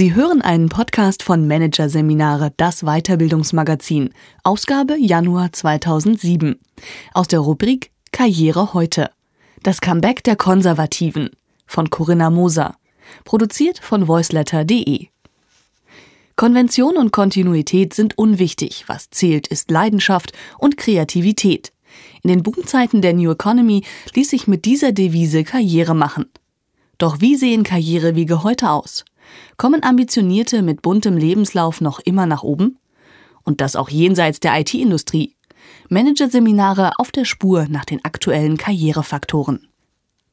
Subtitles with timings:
[0.00, 6.58] Sie hören einen Podcast von Managerseminare, das Weiterbildungsmagazin, Ausgabe Januar 2007.
[7.12, 9.10] Aus der Rubrik Karriere heute.
[9.62, 11.28] Das Comeback der Konservativen
[11.66, 12.76] von Corinna Moser.
[13.26, 15.08] Produziert von voiceletter.de.
[16.34, 18.84] Konvention und Kontinuität sind unwichtig.
[18.86, 21.74] Was zählt, ist Leidenschaft und Kreativität.
[22.22, 26.24] In den Boomzeiten der New Economy ließ sich mit dieser Devise Karriere machen.
[26.96, 29.04] Doch wie sehen Karrierewege heute aus?
[29.56, 32.78] Kommen Ambitionierte mit buntem Lebenslauf noch immer nach oben?
[33.44, 35.34] Und das auch jenseits der IT-Industrie.
[35.88, 39.68] Managerseminare auf der Spur nach den aktuellen Karrierefaktoren.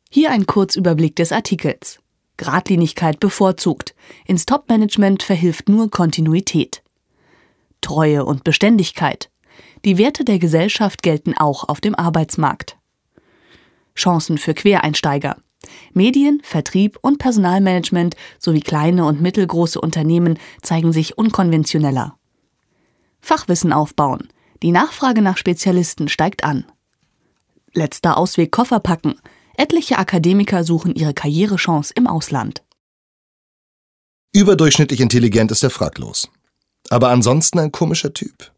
[0.10, 2.00] Hier ein Kurzüberblick des Artikels.
[2.38, 3.96] Gradlinigkeit bevorzugt.
[4.26, 6.84] Ins Top-Management verhilft nur Kontinuität.
[7.82, 9.30] Treue und Beständigkeit.
[9.86, 12.78] Die Werte der Gesellschaft gelten auch auf dem Arbeitsmarkt.
[13.96, 15.38] Chancen für Quereinsteiger.
[15.94, 22.18] Medien, Vertrieb und Personalmanagement sowie kleine und mittelgroße Unternehmen zeigen sich unkonventioneller.
[23.22, 24.30] Fachwissen aufbauen.
[24.64, 26.66] Die Nachfrage nach Spezialisten steigt an.
[27.74, 29.16] Letzter Ausweg Koffer packen.
[29.56, 32.64] Etliche Akademiker suchen ihre Karrierechance im Ausland.
[34.34, 36.30] Überdurchschnittlich intelligent ist er fraglos.
[36.90, 38.52] Aber ansonsten ein komischer Typ.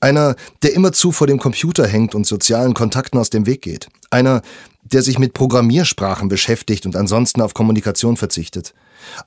[0.00, 3.88] Einer, der immerzu vor dem Computer hängt und sozialen Kontakten aus dem Weg geht.
[4.10, 4.42] Einer,
[4.84, 8.74] der sich mit Programmiersprachen beschäftigt und ansonsten auf Kommunikation verzichtet.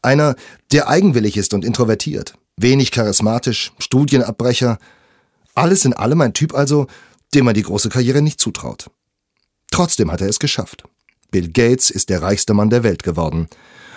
[0.01, 0.35] Einer,
[0.71, 2.33] der eigenwillig ist und introvertiert.
[2.57, 4.79] Wenig charismatisch, Studienabbrecher.
[5.55, 6.87] Alles in allem ein Typ also,
[7.33, 8.89] dem man die große Karriere nicht zutraut.
[9.71, 10.83] Trotzdem hat er es geschafft.
[11.31, 13.47] Bill Gates ist der reichste Mann der Welt geworden.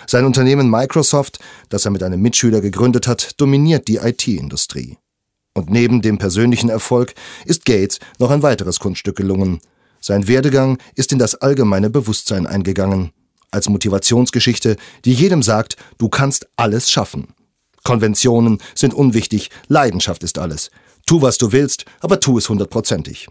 [0.07, 4.97] Sein Unternehmen Microsoft, das er mit einem Mitschüler gegründet hat, dominiert die IT-Industrie.
[5.53, 7.13] Und neben dem persönlichen Erfolg
[7.45, 9.59] ist Gates noch ein weiteres Kunststück gelungen.
[10.01, 13.11] Sein Werdegang ist in das allgemeine Bewusstsein eingegangen.
[13.51, 14.75] Als Motivationsgeschichte,
[15.05, 17.27] die jedem sagt, du kannst alles schaffen.
[17.83, 20.71] Konventionen sind unwichtig, Leidenschaft ist alles.
[21.05, 23.27] Tu, was du willst, aber tu es hundertprozentig.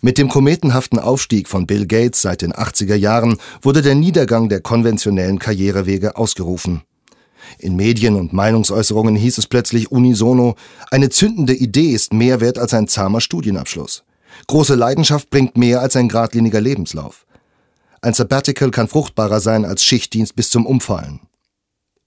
[0.00, 4.60] Mit dem kometenhaften Aufstieg von Bill Gates seit den 80er Jahren wurde der Niedergang der
[4.60, 6.82] konventionellen Karrierewege ausgerufen.
[7.58, 10.54] In Medien und Meinungsäußerungen hieß es plötzlich unisono,
[10.90, 14.04] eine zündende Idee ist mehr wert als ein zahmer Studienabschluss.
[14.46, 17.26] Große Leidenschaft bringt mehr als ein geradliniger Lebenslauf.
[18.00, 21.20] Ein Sabbatical kann fruchtbarer sein als Schichtdienst bis zum Umfallen.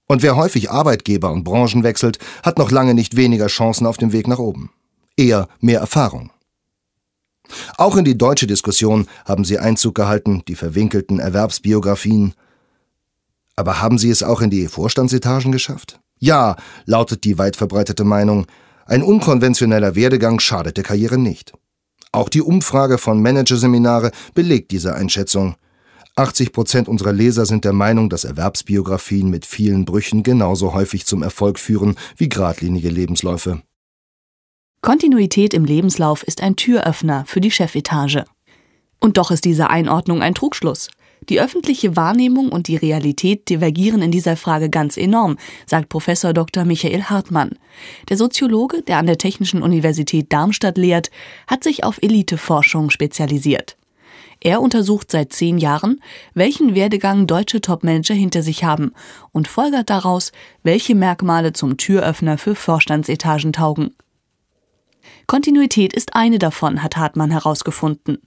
[0.06, 4.12] Und wer häufig Arbeitgeber und Branchen wechselt, hat noch lange nicht weniger Chancen auf dem
[4.12, 4.70] Weg nach oben.
[5.16, 6.30] Eher mehr Erfahrung.
[7.76, 12.34] Auch in die deutsche Diskussion haben sie Einzug gehalten, die verwinkelten Erwerbsbiografien,
[13.56, 16.00] aber haben sie es auch in die Vorstandsetagen geschafft?
[16.18, 18.46] Ja, lautet die weit verbreitete Meinung.
[18.86, 21.52] Ein unkonventioneller Werdegang schadet der Karriere nicht.
[22.12, 25.56] Auch die Umfrage von Managerseminare belegt diese Einschätzung.
[26.14, 31.22] 80 Prozent unserer Leser sind der Meinung, dass Erwerbsbiografien mit vielen Brüchen genauso häufig zum
[31.22, 33.62] Erfolg führen wie geradlinige Lebensläufe.
[34.82, 38.24] Kontinuität im Lebenslauf ist ein Türöffner für die Chefetage.
[39.00, 40.90] Und doch ist diese Einordnung ein Trugschluss.
[41.28, 46.64] Die öffentliche Wahrnehmung und die Realität divergieren in dieser Frage ganz enorm, sagt Professor Dr.
[46.64, 47.50] Michael Hartmann.
[48.08, 51.10] Der Soziologe, der an der Technischen Universität Darmstadt lehrt,
[51.46, 53.76] hat sich auf Eliteforschung spezialisiert.
[54.40, 56.00] Er untersucht seit zehn Jahren,
[56.34, 58.92] welchen Werdegang deutsche Topmanager hinter sich haben
[59.30, 60.32] und folgert daraus,
[60.64, 63.94] welche Merkmale zum Türöffner für Vorstandsetagen taugen.
[65.28, 68.18] Kontinuität ist eine davon, hat Hartmann herausgefunden.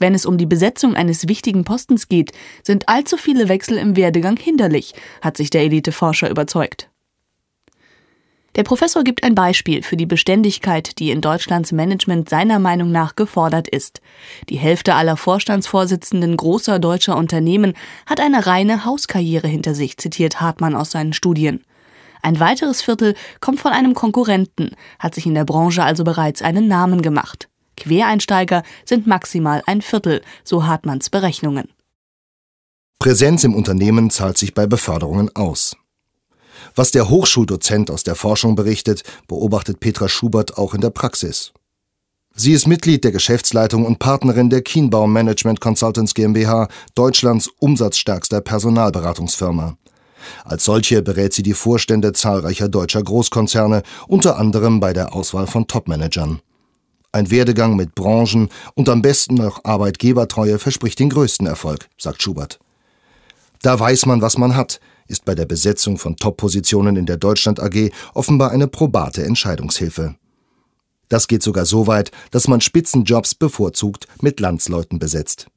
[0.00, 2.32] Wenn es um die Besetzung eines wichtigen Postens geht,
[2.64, 6.88] sind allzu viele Wechsel im Werdegang hinderlich, hat sich der Eliteforscher überzeugt.
[8.56, 13.14] Der Professor gibt ein Beispiel für die Beständigkeit, die in Deutschlands Management seiner Meinung nach
[13.14, 14.00] gefordert ist.
[14.48, 17.74] Die Hälfte aller Vorstandsvorsitzenden großer deutscher Unternehmen
[18.06, 21.62] hat eine reine Hauskarriere hinter sich, zitiert Hartmann aus seinen Studien.
[22.22, 26.66] Ein weiteres Viertel kommt von einem Konkurrenten, hat sich in der Branche also bereits einen
[26.68, 27.49] Namen gemacht.
[27.80, 31.68] Quereinsteiger sind maximal ein Viertel, so Hartmanns Berechnungen.
[32.98, 35.76] Präsenz im Unternehmen zahlt sich bei Beförderungen aus.
[36.74, 41.52] Was der Hochschuldozent aus der Forschung berichtet, beobachtet Petra Schubert auch in der Praxis.
[42.34, 49.76] Sie ist Mitglied der Geschäftsleitung und Partnerin der Kienbaum Management Consultants GmbH, Deutschlands umsatzstärkster Personalberatungsfirma.
[50.44, 55.66] Als solche berät sie die Vorstände zahlreicher deutscher Großkonzerne, unter anderem bei der Auswahl von
[55.66, 56.40] Topmanagern.
[57.12, 62.60] Ein Werdegang mit Branchen und am besten noch Arbeitgebertreue verspricht den größten Erfolg, sagt Schubert.
[63.62, 67.58] Da weiß man, was man hat, ist bei der Besetzung von Top-Positionen in der Deutschland
[67.58, 70.14] AG offenbar eine probate Entscheidungshilfe.
[71.08, 75.48] Das geht sogar so weit, dass man Spitzenjobs bevorzugt mit Landsleuten besetzt.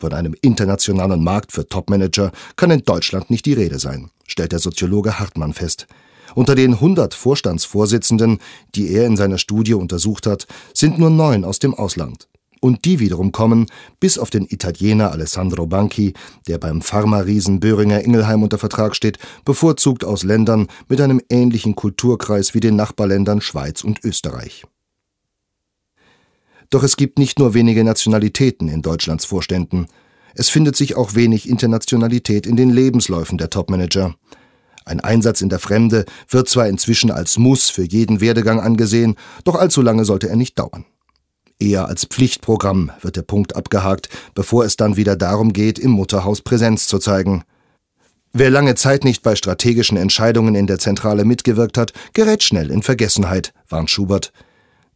[0.00, 4.58] Von einem internationalen Markt für Topmanager kann in Deutschland nicht die Rede sein, stellt der
[4.58, 5.86] Soziologe Hartmann fest.
[6.34, 8.38] Unter den 100 Vorstandsvorsitzenden,
[8.74, 12.28] die er in seiner Studie untersucht hat, sind nur neun aus dem Ausland.
[12.60, 13.66] Und die wiederum kommen,
[14.00, 16.14] bis auf den Italiener Alessandro Banchi,
[16.48, 22.54] der beim Pharma-Riesen Böhringer Ingelheim unter Vertrag steht, bevorzugt aus Ländern mit einem ähnlichen Kulturkreis
[22.54, 24.64] wie den Nachbarländern Schweiz und Österreich.
[26.70, 29.86] Doch es gibt nicht nur wenige Nationalitäten in Deutschlands Vorständen.
[30.34, 34.16] Es findet sich auch wenig Internationalität in den Lebensläufen der Topmanager.
[34.86, 39.56] Ein Einsatz in der Fremde wird zwar inzwischen als Muss für jeden Werdegang angesehen, doch
[39.56, 40.86] allzu lange sollte er nicht dauern.
[41.58, 46.40] Eher als Pflichtprogramm wird der Punkt abgehakt, bevor es dann wieder darum geht, im Mutterhaus
[46.40, 47.42] Präsenz zu zeigen.
[48.32, 52.82] Wer lange Zeit nicht bei strategischen Entscheidungen in der Zentrale mitgewirkt hat, gerät schnell in
[52.82, 54.32] Vergessenheit, warnt Schubert.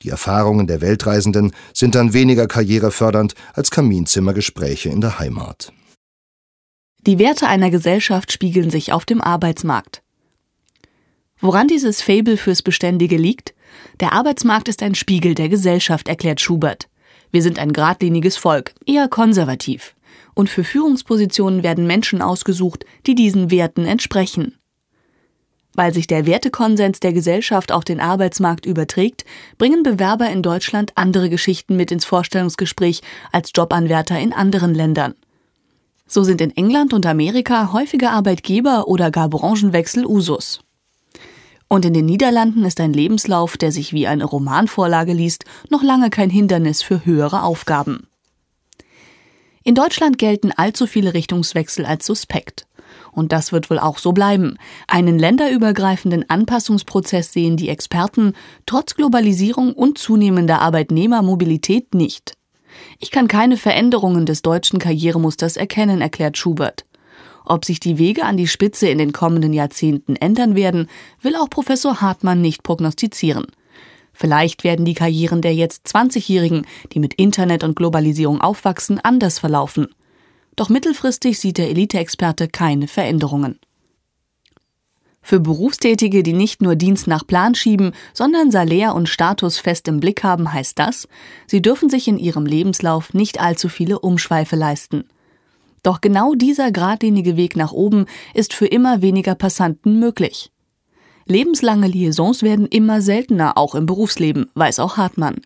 [0.03, 5.73] Die Erfahrungen der Weltreisenden sind dann weniger karrierefördernd als Kaminzimmergespräche in der Heimat.
[7.07, 10.03] Die Werte einer Gesellschaft spiegeln sich auf dem Arbeitsmarkt.
[11.41, 13.55] Woran dieses Fabel fürs Beständige liegt?
[14.01, 16.89] Der Arbeitsmarkt ist ein Spiegel der Gesellschaft, erklärt Schubert.
[17.33, 19.95] Wir sind ein geradliniges Volk, eher konservativ.
[20.35, 24.59] Und für Führungspositionen werden Menschen ausgesucht, die diesen Werten entsprechen.
[25.73, 29.25] Weil sich der Wertekonsens der Gesellschaft auf den Arbeitsmarkt überträgt,
[29.57, 33.01] bringen Bewerber in Deutschland andere Geschichten mit ins Vorstellungsgespräch
[33.33, 35.15] als Jobanwärter in anderen Ländern.
[36.13, 40.59] So sind in England und Amerika häufige Arbeitgeber oder gar Branchenwechsel Usus.
[41.69, 46.11] Und in den Niederlanden ist ein Lebenslauf, der sich wie eine Romanvorlage liest, noch lange
[46.11, 48.09] kein Hindernis für höhere Aufgaben.
[49.63, 52.67] In Deutschland gelten allzu viele Richtungswechsel als suspekt.
[53.13, 54.57] Und das wird wohl auch so bleiben.
[54.89, 58.33] Einen länderübergreifenden Anpassungsprozess sehen die Experten
[58.67, 62.35] trotz Globalisierung und zunehmender Arbeitnehmermobilität nicht.
[62.99, 66.85] Ich kann keine Veränderungen des deutschen Karrieremusters erkennen, erklärt Schubert.
[67.45, 70.89] Ob sich die Wege an die Spitze in den kommenden Jahrzehnten ändern werden,
[71.21, 73.47] will auch Professor Hartmann nicht prognostizieren.
[74.13, 79.89] Vielleicht werden die Karrieren der jetzt 20-Jährigen, die mit Internet und Globalisierung aufwachsen, anders verlaufen.
[80.57, 83.59] Doch mittelfristig sieht der Elite-Experte keine Veränderungen.
[85.23, 90.01] Für Berufstätige, die nicht nur Dienst nach Plan schieben, sondern Salär und Status fest im
[90.01, 91.09] Blick haben, heißt das,
[91.47, 95.05] sie dürfen sich in ihrem Lebenslauf nicht allzu viele Umschweife leisten.
[95.83, 100.51] Doch genau dieser geradlinige Weg nach oben ist für immer weniger Passanten möglich.
[101.27, 105.37] Lebenslange Liaisons werden immer seltener, auch im Berufsleben, weiß auch Hartmann.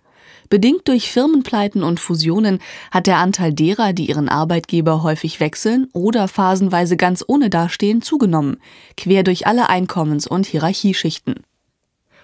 [0.50, 2.60] Bedingt durch Firmenpleiten und Fusionen
[2.90, 8.58] hat der Anteil derer, die ihren Arbeitgeber häufig wechseln oder phasenweise ganz ohne dastehen, zugenommen,
[8.96, 11.36] quer durch alle Einkommens- und Hierarchieschichten.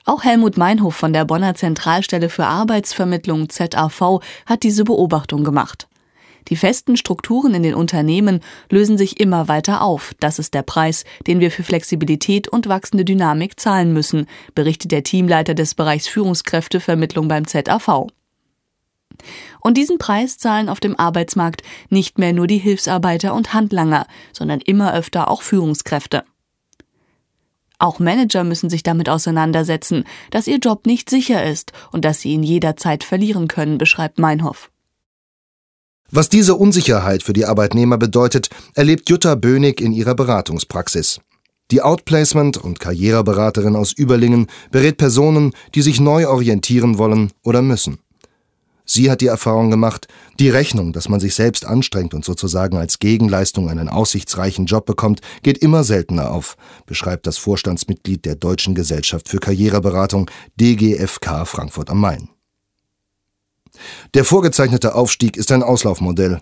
[0.05, 5.89] Auch Helmut Meinhof von der Bonner Zentralstelle für Arbeitsvermittlung ZAV hat diese Beobachtung gemacht.
[6.51, 10.15] Die festen Strukturen in den Unternehmen lösen sich immer weiter auf.
[10.19, 15.05] Das ist der Preis, den wir für Flexibilität und wachsende Dynamik zahlen müssen, berichtet der
[15.05, 18.09] Teamleiter des Bereichs Führungskräftevermittlung beim ZAV.
[19.61, 24.61] Und diesen Preis zahlen auf dem Arbeitsmarkt nicht mehr nur die Hilfsarbeiter und Handlanger, sondern
[24.61, 26.25] immer öfter auch Führungskräfte.
[27.79, 32.33] Auch Manager müssen sich damit auseinandersetzen, dass ihr Job nicht sicher ist und dass sie
[32.33, 34.71] ihn jederzeit verlieren können, beschreibt Meinhoff.
[36.13, 41.21] Was diese Unsicherheit für die Arbeitnehmer bedeutet, erlebt Jutta Bönig in ihrer Beratungspraxis.
[41.71, 47.99] Die Outplacement- und Karriereberaterin aus Überlingen berät Personen, die sich neu orientieren wollen oder müssen.
[48.85, 50.09] Sie hat die Erfahrung gemacht,
[50.41, 55.21] die Rechnung, dass man sich selbst anstrengt und sozusagen als Gegenleistung einen aussichtsreichen Job bekommt,
[55.45, 62.01] geht immer seltener auf, beschreibt das Vorstandsmitglied der Deutschen Gesellschaft für Karriereberatung DGFK Frankfurt am
[62.01, 62.31] Main.
[64.15, 66.41] Der vorgezeichnete Aufstieg ist ein Auslaufmodell.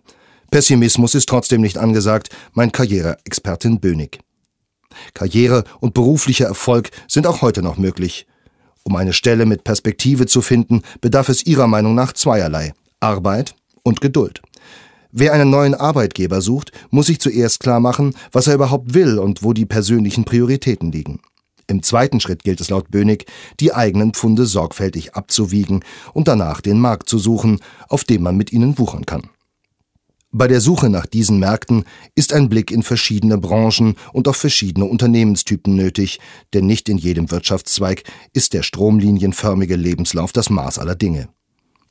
[0.50, 4.20] Pessimismus ist trotzdem nicht angesagt, meint Karriereexpertin Bönig.
[5.14, 8.26] Karriere und beruflicher Erfolg sind auch heute noch möglich.
[8.82, 14.00] Um eine Stelle mit Perspektive zu finden, bedarf es ihrer Meinung nach zweierlei Arbeit und
[14.00, 14.40] Geduld.
[15.10, 19.42] Wer einen neuen Arbeitgeber sucht, muss sich zuerst klar machen, was er überhaupt will und
[19.42, 21.20] wo die persönlichen Prioritäten liegen.
[21.68, 23.26] Im zweiten Schritt gilt es laut Bönig,
[23.60, 25.84] die eigenen Pfunde sorgfältig abzuwiegen
[26.14, 29.28] und danach den Markt zu suchen, auf dem man mit ihnen wuchern kann.
[30.30, 31.84] Bei der Suche nach diesen Märkten
[32.14, 36.20] ist ein Blick in verschiedene Branchen und auf verschiedene Unternehmenstypen nötig,
[36.54, 41.28] denn nicht in jedem Wirtschaftszweig ist der stromlinienförmige Lebenslauf das Maß aller Dinge.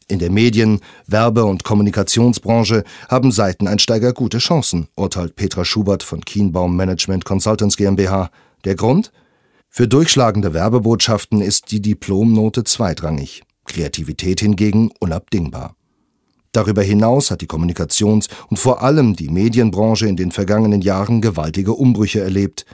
[0.07, 6.75] In der Medien-, Werbe- und Kommunikationsbranche haben Seiteneinsteiger gute Chancen, urteilt Petra Schubert von Kienbaum
[6.75, 8.31] Management Consultants GmbH.
[8.63, 9.12] Der Grund?
[9.70, 15.76] Für durchschlagende Werbebotschaften ist die Diplomnote zweitrangig, Kreativität hingegen unabdingbar.
[16.52, 21.74] Darüber hinaus hat die Kommunikations- und vor allem die Medienbranche in den vergangenen Jahren gewaltige
[21.74, 22.66] Umbrüche erlebt.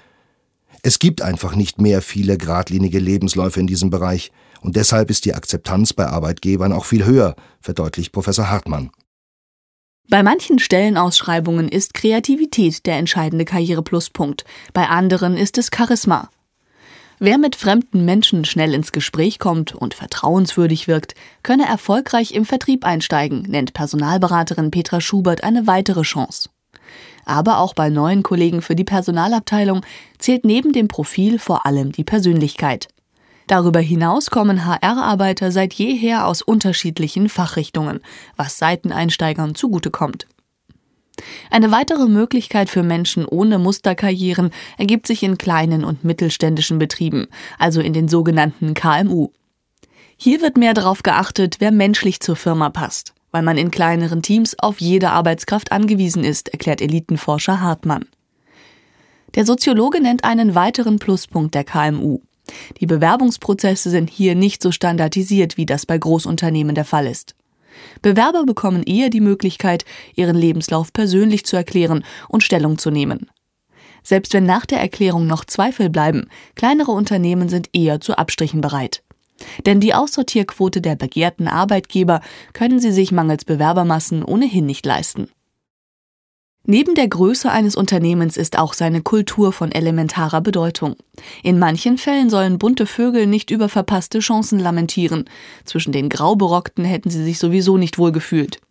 [0.83, 4.31] Es gibt einfach nicht mehr viele geradlinige Lebensläufe in diesem Bereich,
[4.61, 8.91] und deshalb ist die Akzeptanz bei Arbeitgebern auch viel höher, verdeutlicht Professor Hartmann.
[10.09, 16.29] Bei manchen Stellenausschreibungen ist Kreativität der entscheidende Karrierepluspunkt, bei anderen ist es Charisma.
[17.19, 22.85] Wer mit fremden Menschen schnell ins Gespräch kommt und vertrauenswürdig wirkt, könne erfolgreich im Vertrieb
[22.85, 26.49] einsteigen, nennt Personalberaterin Petra Schubert eine weitere Chance.
[27.25, 29.81] Aber auch bei neuen Kollegen für die Personalabteilung
[30.17, 32.87] zählt neben dem Profil vor allem die Persönlichkeit.
[33.47, 37.99] Darüber hinaus kommen HR-Arbeiter seit jeher aus unterschiedlichen Fachrichtungen,
[38.35, 40.27] was Seiteneinsteigern zugutekommt.
[41.51, 47.27] Eine weitere Möglichkeit für Menschen ohne Musterkarrieren ergibt sich in kleinen und mittelständischen Betrieben,
[47.59, 49.29] also in den sogenannten KMU.
[50.17, 54.57] Hier wird mehr darauf geachtet, wer menschlich zur Firma passt, weil man in kleineren Teams
[54.57, 58.05] auf jede Arbeitskraft angewiesen ist, erklärt Elitenforscher Hartmann.
[59.35, 62.19] Der Soziologe nennt einen weiteren Pluspunkt der KMU.
[62.79, 67.35] Die Bewerbungsprozesse sind hier nicht so standardisiert, wie das bei Großunternehmen der Fall ist.
[68.01, 73.29] Bewerber bekommen eher die Möglichkeit, ihren Lebenslauf persönlich zu erklären und Stellung zu nehmen.
[74.03, 79.01] Selbst wenn nach der Erklärung noch Zweifel bleiben, kleinere Unternehmen sind eher zu Abstrichen bereit.
[79.65, 82.21] Denn die Aussortierquote der begehrten Arbeitgeber
[82.53, 85.29] können sie sich mangels Bewerbermassen ohnehin nicht leisten.
[86.65, 90.95] Neben der Größe eines Unternehmens ist auch seine Kultur von elementarer Bedeutung.
[91.43, 95.25] In manchen Fällen sollen bunte Vögel nicht über verpasste Chancen lamentieren.
[95.65, 98.61] Zwischen den Grauberockten hätten sie sich sowieso nicht wohl gefühlt.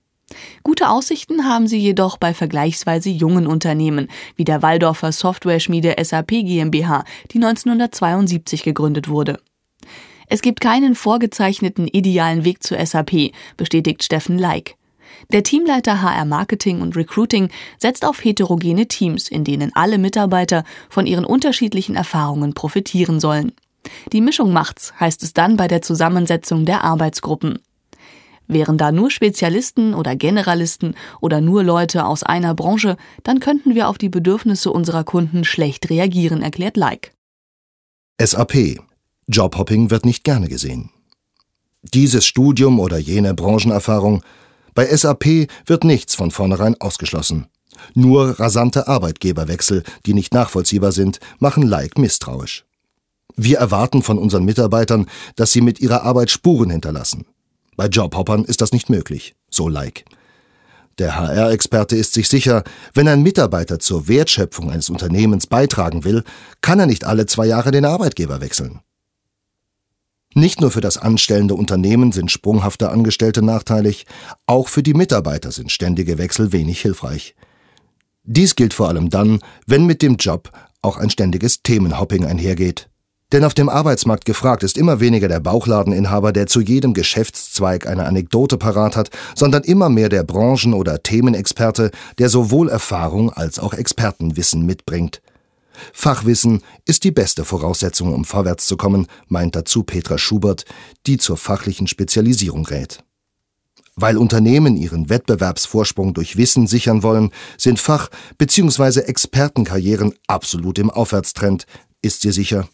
[0.63, 7.05] Gute Aussichten haben sie jedoch bei vergleichsweise jungen Unternehmen, wie der Waldorfer Software-Schmiede SAP GmbH,
[7.33, 9.39] die 1972 gegründet wurde.
[10.29, 14.77] Es gibt keinen vorgezeichneten idealen Weg zur SAP, bestätigt Steffen Leik.
[15.33, 21.07] Der Teamleiter HR Marketing und Recruiting setzt auf heterogene Teams, in denen alle Mitarbeiter von
[21.07, 23.53] ihren unterschiedlichen Erfahrungen profitieren sollen.
[24.13, 27.59] Die Mischung macht's, heißt es dann bei der Zusammensetzung der Arbeitsgruppen.
[28.49, 33.89] Wären da nur Spezialisten oder Generalisten oder nur Leute aus einer Branche, dann könnten wir
[33.89, 37.13] auf die Bedürfnisse unserer Kunden schlecht reagieren, erklärt Like.
[38.21, 38.81] SAP.
[39.29, 40.91] Jobhopping wird nicht gerne gesehen.
[41.83, 44.23] Dieses Studium oder jene Branchenerfahrung
[44.75, 47.47] bei SAP wird nichts von vornherein ausgeschlossen.
[47.95, 52.65] Nur rasante Arbeitgeberwechsel, die nicht nachvollziehbar sind, machen Like misstrauisch.
[53.37, 57.27] Wir erwarten von unseren Mitarbeitern, dass sie mit ihrer Arbeit Spuren hinterlassen.
[57.77, 60.05] Bei Jobhoppern ist das nicht möglich, so Like.
[60.99, 66.23] Der HR-Experte ist sich sicher, wenn ein Mitarbeiter zur Wertschöpfung eines Unternehmens beitragen will,
[66.61, 68.81] kann er nicht alle zwei Jahre den Arbeitgeber wechseln.
[70.35, 74.07] Nicht nur für das anstellende Unternehmen sind sprunghafte Angestellte nachteilig,
[74.47, 77.35] auch für die Mitarbeiter sind ständige Wechsel wenig hilfreich.
[78.25, 82.89] Dies gilt vor allem dann, wenn mit dem Job auch ein ständiges Themenhopping einhergeht.
[83.33, 88.05] Denn auf dem Arbeitsmarkt gefragt ist immer weniger der Bauchladeninhaber, der zu jedem Geschäftszweig eine
[88.05, 93.73] Anekdote parat hat, sondern immer mehr der Branchen- oder Themenexperte, der sowohl Erfahrung als auch
[93.73, 95.23] Expertenwissen mitbringt.
[95.93, 100.65] Fachwissen ist die beste Voraussetzung, um vorwärts zu kommen, meint dazu Petra Schubert,
[101.07, 103.05] die zur fachlichen Spezialisierung rät.
[103.95, 109.01] Weil Unternehmen ihren Wettbewerbsvorsprung durch Wissen sichern wollen, sind Fach- bzw.
[109.01, 111.67] Expertenkarrieren absolut im Aufwärtstrend,
[112.01, 112.69] ist sie sicher.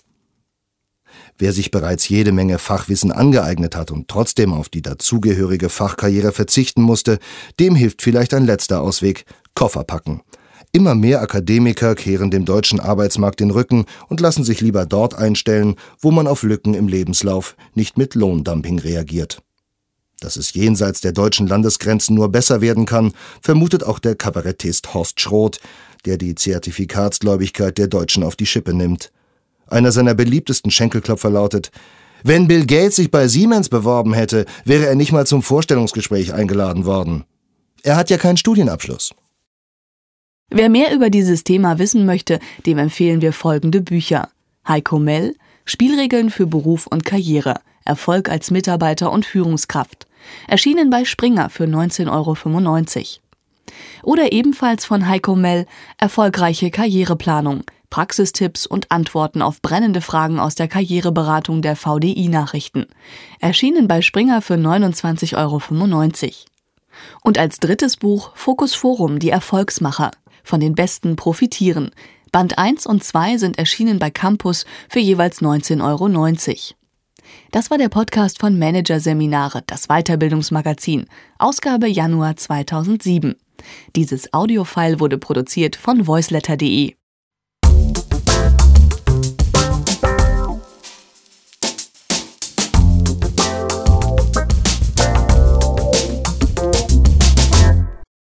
[1.36, 6.82] Wer sich bereits jede Menge Fachwissen angeeignet hat und trotzdem auf die dazugehörige Fachkarriere verzichten
[6.82, 7.18] musste,
[7.58, 9.24] dem hilft vielleicht ein letzter Ausweg
[9.54, 10.22] Koffer packen
[10.72, 15.76] Immer mehr Akademiker kehren dem deutschen Arbeitsmarkt den Rücken und lassen sich lieber dort einstellen,
[16.00, 19.42] wo man auf Lücken im Lebenslauf nicht mit Lohndumping reagiert.
[20.20, 25.20] Dass es jenseits der deutschen Landesgrenzen nur besser werden kann, vermutet auch der Kabarettist Horst
[25.20, 25.60] Schroth,
[26.04, 29.12] der die Zertifikatsgläubigkeit der Deutschen auf die Schippe nimmt.
[29.68, 31.70] Einer seiner beliebtesten Schenkelklopfer lautet
[32.25, 36.84] Wenn Bill Gates sich bei Siemens beworben hätte, wäre er nicht mal zum Vorstellungsgespräch eingeladen
[36.84, 37.25] worden.
[37.82, 39.14] Er hat ja keinen Studienabschluss.
[40.50, 44.31] Wer mehr über dieses Thema wissen möchte, dem empfehlen wir folgende Bücher.
[44.67, 45.37] Heiko Mell,
[45.67, 50.07] Spielregeln für Beruf und Karriere, Erfolg als Mitarbeiter und Führungskraft.
[50.47, 53.23] Erschienen bei Springer für 19,95 Euro.
[54.02, 55.67] Oder ebenfalls von Heiko Mell,
[55.99, 62.87] Erfolgreiche Karriereplanung, Praxistipps und Antworten auf brennende Fragen aus der Karriereberatung der VDI-Nachrichten.
[63.38, 65.61] Erschienen bei Springer für 29,95 Euro.
[67.23, 70.11] Und als drittes Buch Fokus Forum, die Erfolgsmacher,
[70.42, 71.90] von den Besten profitieren.
[72.33, 76.75] Band 1 und 2 sind erschienen bei Campus für jeweils 19,90 Euro.
[77.50, 81.07] Das war der Podcast von Managerseminare, das Weiterbildungsmagazin,
[81.38, 83.37] Ausgabe Januar 2007.
[83.97, 86.95] Dieses Audiofile wurde produziert von voiceletter.de.